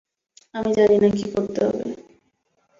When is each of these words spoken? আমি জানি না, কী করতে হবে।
আমি 0.55 0.69
জানি 0.77 0.95
না, 0.97 1.09
কী 1.09 1.25
করতে 1.33 1.59
হবে। 1.65 1.83